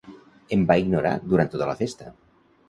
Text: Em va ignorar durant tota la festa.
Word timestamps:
Em 0.55 0.63
va 0.71 0.77
ignorar 0.83 1.11
durant 1.35 1.53
tota 1.53 1.69
la 1.73 1.77
festa. 1.83 2.11